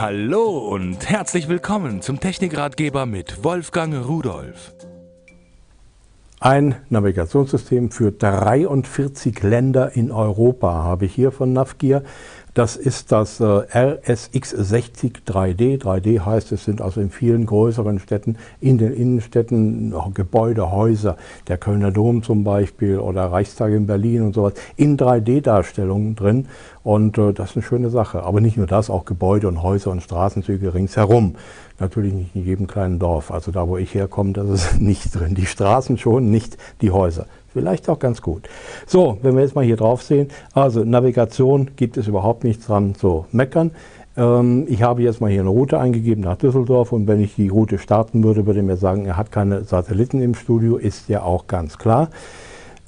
[0.00, 4.72] Hallo und herzlich willkommen zum Technikratgeber mit Wolfgang Rudolf.
[6.38, 12.02] Ein Navigationssystem für 43 Länder in Europa habe ich hier von Navgear.
[12.58, 15.80] Das ist das äh, RSX60 3D.
[15.80, 21.16] 3D heißt, es sind also in vielen größeren Städten, in den Innenstädten Gebäude, Häuser,
[21.46, 26.48] der Kölner Dom zum Beispiel oder Reichstag in Berlin und sowas, in 3D-Darstellungen drin.
[26.82, 28.24] Und äh, das ist eine schöne Sache.
[28.24, 31.36] Aber nicht nur das, auch Gebäude und Häuser und Straßenzüge ringsherum.
[31.78, 33.30] Natürlich nicht in jedem kleinen Dorf.
[33.30, 35.36] Also da, wo ich herkomme, das ist nicht drin.
[35.36, 37.26] Die Straßen schon, nicht die Häuser.
[37.58, 38.48] Vielleicht auch ganz gut.
[38.86, 42.94] So, wenn wir jetzt mal hier drauf sehen, also Navigation gibt es überhaupt nichts dran
[42.94, 43.72] zu meckern.
[44.16, 47.48] Ähm, ich habe jetzt mal hier eine Route eingegeben nach Düsseldorf und wenn ich die
[47.48, 51.48] Route starten würde, würde mir sagen, er hat keine Satelliten im Studio, ist ja auch
[51.48, 52.10] ganz klar.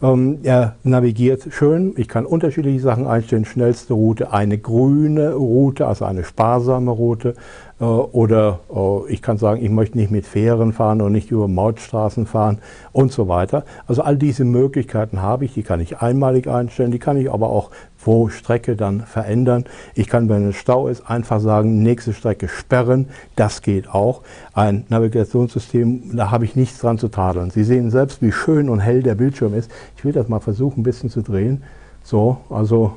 [0.03, 6.07] Ähm, er navigiert schön, ich kann unterschiedliche Sachen einstellen, schnellste Route, eine grüne Route, also
[6.07, 7.35] eine sparsame Route,
[7.81, 11.49] äh, oder äh, ich kann sagen, ich möchte nicht mit Fähren fahren und nicht über
[11.49, 12.61] Mautstraßen fahren
[12.93, 13.65] und so weiter.
[13.87, 17.51] Also all diese Möglichkeiten habe ich, die kann ich einmalig einstellen, die kann ich aber
[17.51, 17.71] auch
[18.03, 19.65] pro Strecke dann verändern.
[19.95, 24.23] Ich kann, wenn ein Stau ist, einfach sagen, nächste Strecke sperren, das geht auch.
[24.55, 27.51] Ein Navigationssystem, da habe ich nichts dran zu tadeln.
[27.51, 29.71] Sie sehen selbst, wie schön und hell der Bildschirm ist.
[29.97, 31.63] Ich will das mal versuchen, ein bisschen zu drehen.
[32.03, 32.95] So, also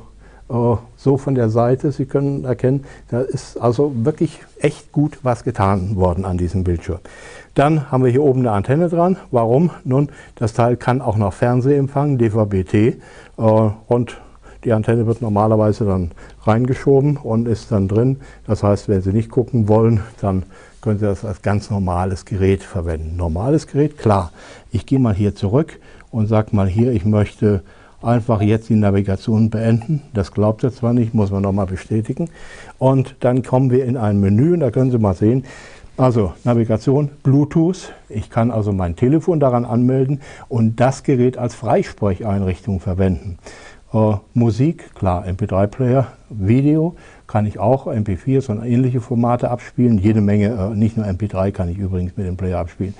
[0.48, 1.92] äh, so von der Seite.
[1.92, 6.98] Sie können erkennen, da ist also wirklich echt gut was getan worden an diesem Bildschirm.
[7.54, 9.16] Dann haben wir hier oben eine Antenne dran.
[9.30, 9.70] Warum?
[9.84, 12.88] Nun, das Teil kann auch noch Fernseh empfangen, DVB-T.
[13.36, 14.20] Äh, und
[14.64, 16.10] die Antenne wird normalerweise dann
[16.42, 18.20] reingeschoben und ist dann drin.
[18.46, 20.44] Das heißt, wenn Sie nicht gucken wollen, dann
[20.80, 23.16] können Sie das als ganz normales Gerät verwenden.
[23.16, 24.32] Normales Gerät, klar.
[24.70, 25.78] Ich gehe mal hier zurück
[26.10, 27.62] und sage mal hier, ich möchte
[28.02, 30.02] einfach jetzt die Navigation beenden.
[30.12, 32.28] Das glaubt er zwar nicht, muss man nochmal bestätigen.
[32.78, 35.44] Und dann kommen wir in ein Menü und da können Sie mal sehen,
[35.96, 37.92] also Navigation, Bluetooth.
[38.08, 43.38] Ich kann also mein Telefon daran anmelden und das Gerät als Freisprecheinrichtung verwenden.
[43.94, 46.96] Äh, Musik, klar, MP3-Player, Video
[47.28, 49.98] kann ich auch, MP4 und ähnliche Formate abspielen.
[49.98, 52.94] Jede Menge, äh, nicht nur MP3 kann ich übrigens mit dem Player abspielen.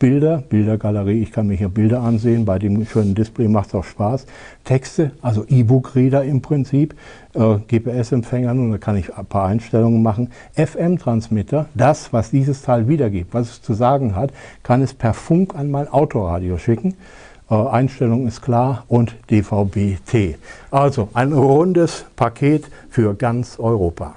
[0.00, 3.84] Bilder, Bildergalerie, ich kann mir hier Bilder ansehen, bei dem schönen Display macht es auch
[3.84, 4.26] Spaß.
[4.64, 6.96] Texte, also E-Book-Reader im Prinzip,
[7.34, 10.30] äh, GPS-Empfänger, und da kann ich ein paar Einstellungen machen.
[10.56, 14.32] FM-Transmitter, das, was dieses Teil wiedergibt, was es zu sagen hat,
[14.64, 16.94] kann es per Funk an mein Autoradio schicken.
[17.50, 20.38] Äh, Einstellung ist klar und DVB-T.
[20.70, 24.14] Also ein rundes Paket für ganz Europa.